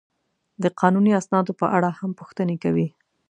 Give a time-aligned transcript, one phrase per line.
[0.63, 2.87] د قانوني اسنادو په اړه هم پوښتنې کوي.